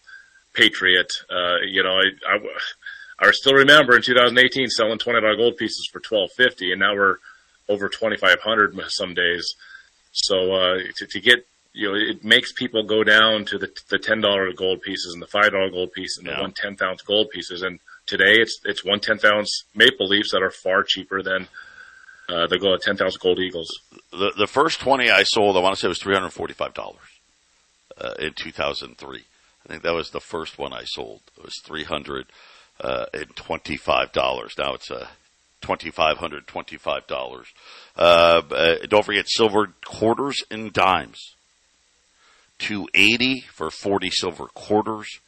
[0.54, 1.06] Patriot.
[1.30, 5.88] Uh, you know, I, I I still remember in 2018 selling twenty dollar gold pieces
[5.92, 7.18] for 1250, and now we're
[7.68, 9.54] over 2500 some days.
[10.10, 14.00] So uh, to, to get you know, it makes people go down to the the
[14.00, 16.34] ten dollar gold pieces and the five dollar gold piece and yeah.
[16.34, 17.78] the one tenth ounce gold pieces and
[18.10, 21.46] today it's it's one tenth ounce maple leaves that are far cheaper than
[22.28, 23.68] uh, the gold, ten thousand gold eagles.
[24.10, 26.74] The the first twenty I sold, I want to say was three hundred forty five
[26.74, 27.08] dollars
[27.96, 29.24] uh, in two thousand three.
[29.64, 31.20] I think that was the first one I sold.
[31.38, 32.26] It was three hundred
[32.80, 34.54] uh, and twenty five dollars.
[34.58, 35.06] Now it's uh,
[35.60, 37.46] twenty five hundred twenty five dollars.
[37.96, 41.34] Uh, uh, don't forget silver quarters and dimes.
[42.58, 45.20] Two eighty for forty silver quarters.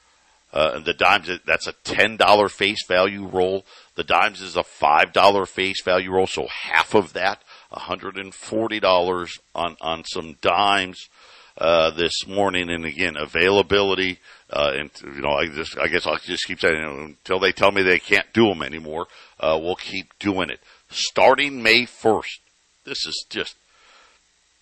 [0.53, 3.65] Uh, the dimes, that's a $10 face value roll.
[3.95, 10.05] The dimes is a $5 face value roll, so half of that, $140 on, on
[10.05, 11.09] some dimes,
[11.57, 12.69] uh, this morning.
[12.69, 14.19] And again, availability,
[14.51, 17.39] uh, and, you know, I just, I guess I'll just keep saying, you know, until
[17.39, 19.07] they tell me they can't do them anymore,
[19.41, 20.61] uh, we'll keep doing it.
[20.91, 22.41] Starting May 1st.
[22.85, 23.57] This is just,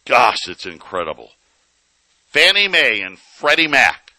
[0.04, 1.30] gosh, it's incredible.
[2.28, 4.09] Fannie Mae and Freddie Mac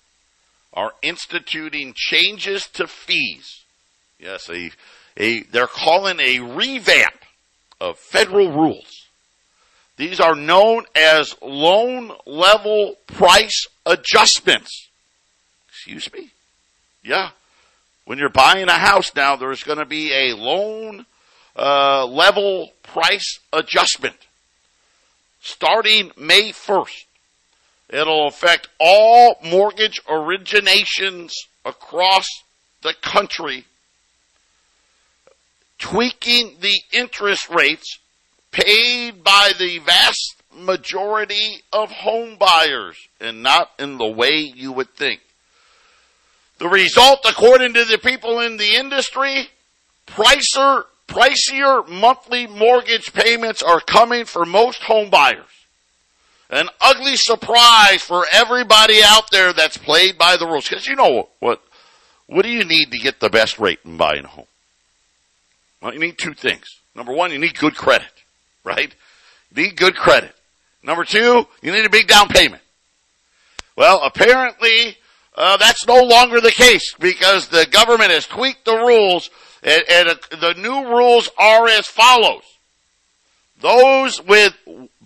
[0.73, 3.63] are instituting changes to fees.
[4.19, 4.71] Yes, a,
[5.17, 7.15] a, they're calling a revamp
[7.79, 9.07] of federal rules.
[9.97, 14.89] These are known as loan level price adjustments.
[15.67, 16.31] Excuse me?
[17.03, 17.31] Yeah.
[18.05, 21.05] When you're buying a house now, there's going to be a loan
[21.55, 24.15] uh, level price adjustment
[25.41, 27.05] starting May 1st.
[27.91, 31.33] It'll affect all mortgage originations
[31.65, 32.25] across
[32.81, 33.65] the country,
[35.77, 37.99] tweaking the interest rates
[38.51, 44.89] paid by the vast majority of home buyers and not in the way you would
[44.91, 45.19] think.
[46.59, 49.49] The result, according to the people in the industry,
[50.07, 55.60] pricer, pricier monthly mortgage payments are coming for most home buyers
[56.51, 60.67] an ugly surprise for everybody out there that's played by the rules.
[60.67, 61.61] Because you know what?
[62.27, 64.45] What do you need to get the best rate in buying a home?
[65.81, 66.79] Well, you need two things.
[66.95, 68.11] Number one, you need good credit,
[68.63, 68.93] right?
[69.53, 70.35] You need good credit.
[70.83, 72.61] Number two, you need a big down payment.
[73.75, 74.97] Well, apparently,
[75.35, 79.29] uh, that's no longer the case because the government has tweaked the rules
[79.63, 82.43] and, and uh, the new rules are as follows.
[83.61, 84.53] Those with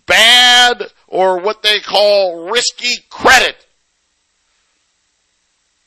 [0.06, 0.84] bad
[1.15, 3.56] or what they call risky credit.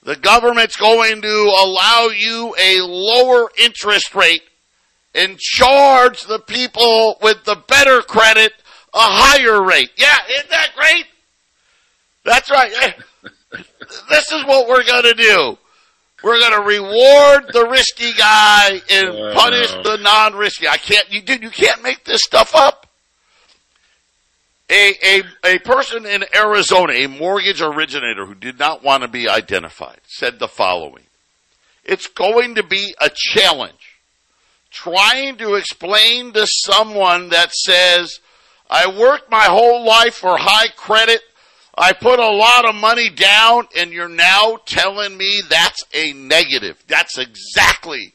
[0.02, 4.40] The government's going to allow you a lower interest rate
[5.14, 8.54] and charge the people with the better credit
[8.94, 9.90] a higher rate.
[9.98, 11.04] Yeah, isn't that great?
[12.24, 12.72] That's right.
[14.08, 15.58] this is what we're going to do.
[16.24, 20.66] We're going to reward the risky guy and punish the non-risky.
[20.68, 21.12] I can't.
[21.12, 22.87] You dude, you can't make this stuff up.
[24.70, 25.22] A, a,
[25.54, 30.38] a person in Arizona, a mortgage originator who did not want to be identified, said
[30.38, 31.04] the following.
[31.84, 33.98] It's going to be a challenge
[34.70, 38.20] trying to explain to someone that says,
[38.68, 41.22] I worked my whole life for high credit.
[41.76, 46.82] I put a lot of money down and you're now telling me that's a negative.
[46.86, 48.12] That's exactly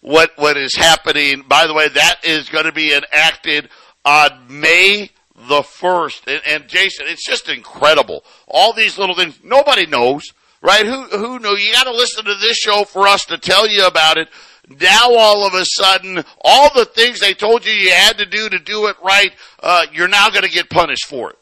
[0.00, 1.44] what, what is happening.
[1.46, 3.68] By the way, that is going to be enacted
[4.04, 5.10] on May
[5.48, 6.26] the 1st.
[6.26, 8.24] And, and Jason, it's just incredible.
[8.48, 10.86] All these little things, nobody knows, right?
[10.86, 11.56] Who, who knew?
[11.56, 14.28] You got to listen to this show for us to tell you about it.
[14.68, 18.48] Now all of a sudden, all the things they told you you had to do
[18.48, 19.32] to do it right,
[19.62, 21.38] uh, you're now to get punished for it.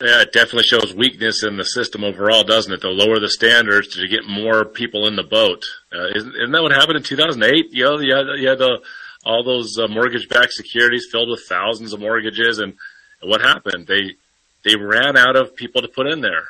[0.00, 2.82] Yeah, it definitely shows weakness in the system overall, doesn't it?
[2.82, 5.64] To lower the standards to get more people in the boat.
[5.92, 7.72] Uh, isn't, isn't that what happened in 2008?
[7.72, 8.80] You know, you had, you had the,
[9.24, 12.74] all those uh, mortgage-backed securities filled with thousands of mortgages, and,
[13.20, 13.86] and what happened?
[13.86, 14.14] They
[14.64, 16.48] they ran out of people to put in there.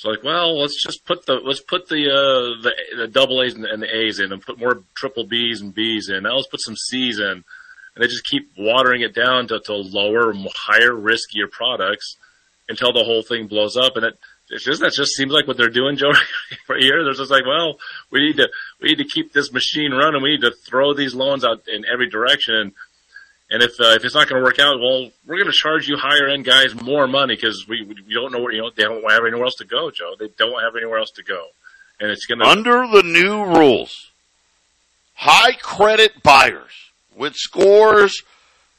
[0.00, 3.54] So like, well, let's just put the let's put the uh, the, the double A's
[3.54, 6.22] and, and the A's in, and put more triple B's and B's in.
[6.22, 7.44] Now let's put some C's in, and
[7.96, 12.16] they just keep watering it down to, to lower, higher, riskier products
[12.68, 13.96] until the whole thing blows up.
[13.96, 14.18] And it,
[14.48, 16.12] it's just that just seems like what they're doing, Joe,
[16.68, 17.04] right here.
[17.04, 17.78] They're just like, well,
[18.10, 18.48] we need to
[18.80, 20.22] we need to keep this machine running.
[20.22, 22.72] We need to throw these loans out in every direction.
[23.50, 25.88] And if uh, if it's not going to work out, well, we're going to charge
[25.88, 28.84] you higher end guys more money because we we don't know where you know they
[28.84, 30.14] don't have anywhere else to go, Joe.
[30.18, 31.46] They don't have anywhere else to go,
[31.98, 34.10] and it's going to Under the new rules,
[35.14, 38.22] high credit buyers with scores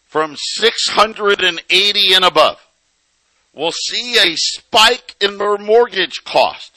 [0.07, 2.59] from 680 and above
[3.53, 6.70] will see a spike in their mortgage cost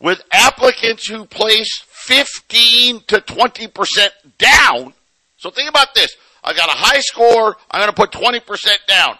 [0.00, 4.94] with applicants who place 15 to 20% down.
[5.36, 6.16] So think about this.
[6.44, 7.56] I got a high score.
[7.70, 9.18] I'm going to put 20% down.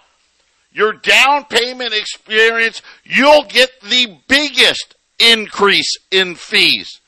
[0.72, 7.00] Your down payment experience, you'll get the biggest increase in fees.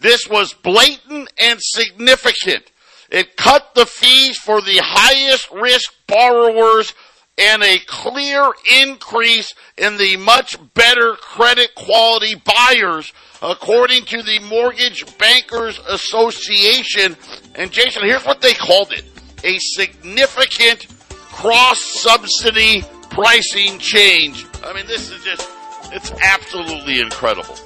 [0.00, 2.64] This was blatant and significant.
[3.10, 6.92] It cut the fees for the highest risk borrowers
[7.38, 8.50] and a clear
[8.82, 13.12] increase in the much better credit quality buyers
[13.42, 17.16] according to the Mortgage Bankers Association.
[17.54, 19.04] And Jason, here's what they called it.
[19.44, 20.86] A significant
[21.30, 24.46] cross subsidy pricing change.
[24.64, 25.48] I mean, this is just,
[25.92, 27.56] it's absolutely incredible.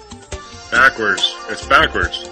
[0.70, 1.32] backwards.
[1.48, 2.28] It's backwards.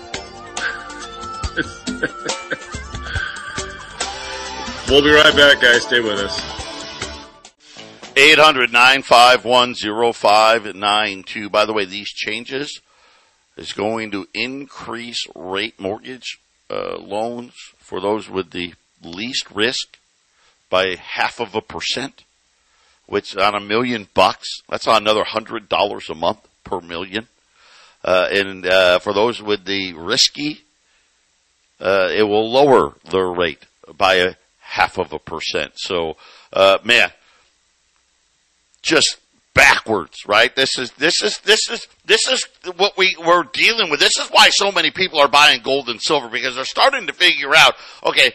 [4.89, 5.82] we'll be right back, guys.
[5.82, 6.57] Stay with us.
[8.19, 9.75] 800 951
[10.12, 11.49] 0592.
[11.49, 12.81] By the way, these changes
[13.57, 19.99] is going to increase rate mortgage uh, loans for those with the least risk
[20.69, 22.25] by half of a percent,
[23.07, 27.29] which on a million bucks, that's on another hundred dollars a month per million.
[28.05, 30.62] Uh, and uh, for those with the risky,
[31.81, 33.64] uh, it will lower their rate
[33.97, 35.75] by a half of a percent.
[35.77, 36.16] So,
[36.53, 37.12] uh, man,
[38.83, 39.18] just
[39.55, 40.55] backwards, right?
[40.55, 44.01] This is this is this is this is what we we're dealing with.
[44.01, 47.12] This is why so many people are buying gold and silver because they're starting to
[47.12, 47.74] figure out,
[48.05, 48.33] okay,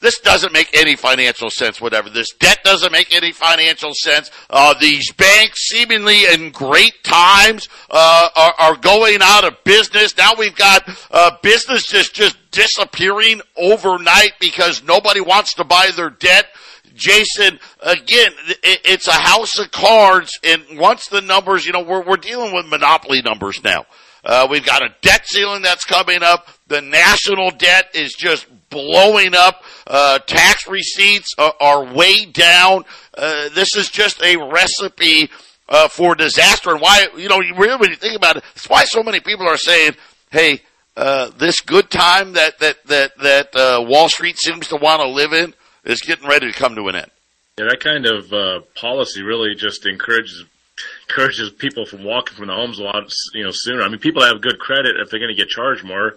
[0.00, 1.80] this doesn't make any financial sense.
[1.80, 4.30] Whatever this debt doesn't make any financial sense.
[4.48, 10.16] Uh, these banks, seemingly in great times, uh, are, are going out of business.
[10.16, 16.10] Now we've got uh, business just just disappearing overnight because nobody wants to buy their
[16.10, 16.46] debt.
[16.98, 18.32] Jason, again,
[18.62, 22.66] it's a house of cards, and once the numbers, you know, we're we're dealing with
[22.66, 23.86] monopoly numbers now.
[24.24, 26.48] Uh, we've got a debt ceiling that's coming up.
[26.66, 29.62] The national debt is just blowing up.
[29.86, 32.84] Uh, tax receipts are, are way down.
[33.16, 35.30] Uh, this is just a recipe
[35.68, 36.70] uh, for disaster.
[36.72, 39.46] And why, you know, really when you think about it, that's why so many people
[39.48, 39.92] are saying,
[40.30, 40.62] "Hey,
[40.96, 45.08] uh, this good time that that that that uh, Wall Street seems to want to
[45.08, 45.54] live in
[45.84, 47.10] is getting ready to come to an end."
[47.58, 50.44] Yeah, that kind of uh, policy really just encourages
[51.08, 53.82] encourages people from walking from the homes a lot, you know, sooner.
[53.82, 56.14] I mean, people that have good credit, if they're going to get charged more,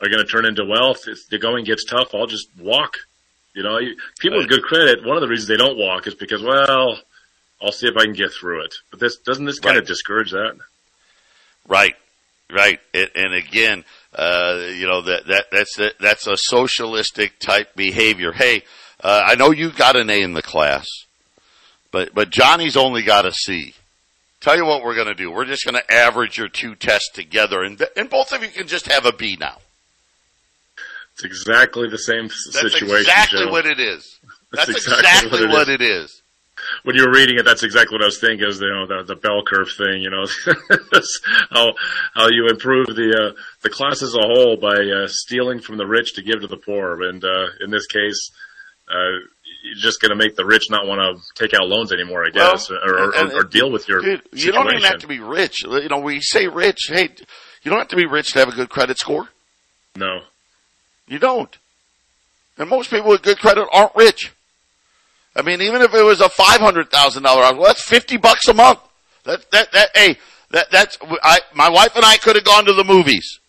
[0.00, 1.06] are going to turn into wealth.
[1.06, 2.96] If the going gets tough, I'll just walk.
[3.54, 3.78] You know,
[4.18, 6.98] people with good credit, one of the reasons they don't walk is because, well,
[7.62, 8.74] I'll see if I can get through it.
[8.90, 9.82] But this doesn't this kind Right.
[9.82, 10.56] of discourage that?
[11.68, 11.94] Right,
[12.50, 12.80] right.
[12.92, 18.32] It, and again, uh, you know that that that's a, that's a socialistic type behavior.
[18.32, 18.64] Hey,
[19.04, 20.86] uh, I know you got an A in the class,
[21.92, 23.74] but but Johnny's only got a C.
[24.40, 25.30] Tell you what we're going to do.
[25.30, 28.66] We're just going to average your two tests together, and and both of you can
[28.66, 29.58] just have a B now.
[31.12, 32.88] It's exactly the same That's situation.
[32.88, 33.50] That's exactly Joe.
[33.52, 34.18] what it is.
[34.52, 36.22] That's, That's exactly, exactly what, what it is.
[36.82, 38.48] when you were reading it, that's exactly what I was thinking.
[38.48, 40.00] Is you know the, the bell curve thing.
[40.02, 40.26] You know
[41.50, 41.74] how
[42.14, 45.86] how you improve the uh, the class as a whole by uh, stealing from the
[45.86, 48.30] rich to give to the poor, and uh, in this case,
[48.90, 49.18] uh,
[49.64, 52.30] you're just going to make the rich not want to take out loans anymore, I
[52.30, 54.52] guess, Well, or, or, and- or, or deal with your Dude, you situation.
[54.52, 55.62] don't even have to be rich.
[55.64, 56.78] You know, we say rich.
[56.88, 57.08] Hey,
[57.62, 59.28] you don't have to be rich to have a good credit score.
[59.96, 60.20] No,
[61.06, 61.56] You don't.
[62.58, 64.32] And most people with good credit aren't rich.
[65.36, 68.16] I mean, even if it was a five hundred thousand dollar house, well, that's fifty
[68.16, 68.78] bucks a month.
[69.24, 70.16] That that that hey,
[70.50, 71.40] that that's I.
[71.54, 73.40] My wife and I could have gone to the movies.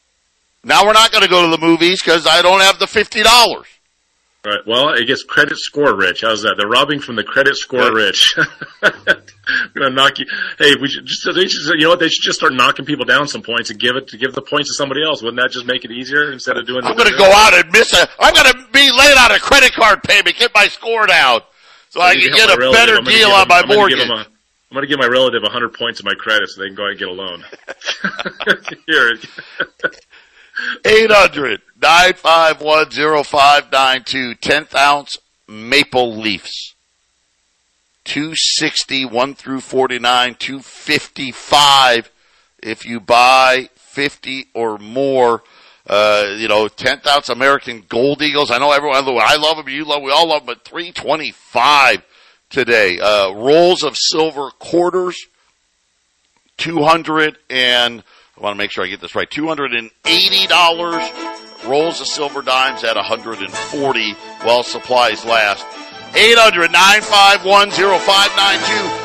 [0.63, 3.21] Now we're not going to go to the movies because I don't have the fifty
[3.21, 3.67] dollars.
[4.45, 4.59] Right.
[4.65, 6.21] Well, it gets credit score rich.
[6.21, 6.55] How's that?
[6.57, 8.35] They're robbing from the credit score rich.
[9.73, 10.25] gonna knock you.
[10.57, 11.99] Hey, we should just they should, you know what?
[11.99, 14.41] They should just start knocking people down some points and give it to give the
[14.41, 15.21] points to somebody else.
[15.21, 16.83] Wouldn't that just make it easier instead of doing?
[16.85, 18.07] I'm going to go out and miss a.
[18.19, 21.41] I'm going to be late on a credit card payment, get my score down,
[21.89, 22.73] so I need can get a relative.
[22.73, 23.99] better deal on him- my I'm gonna mortgage.
[23.99, 24.25] him a-
[24.71, 26.83] I'm going to give my relative 100 points of my credit so they can go
[26.83, 27.45] out and get a loan.
[28.87, 29.15] Here,
[30.85, 36.73] 800 951 0592 10th ounce maple leafs.
[38.05, 42.11] 260, 1 through 49, 255
[42.61, 45.43] if you buy 50 or more.
[45.87, 48.49] Uh, you know, 10th ounce American Gold Eagles.
[48.49, 52.03] I know everyone, I love them, you love, we all love them, but 325
[52.49, 52.99] today.
[52.99, 55.15] Uh, rolls of silver quarters,
[56.57, 58.03] 200 and,
[58.37, 61.67] I want to make sure I get this right, $280.
[61.67, 64.13] Rolls of silver dimes at 140
[64.43, 65.63] while supplies last.
[66.15, 69.04] 800 951 0592.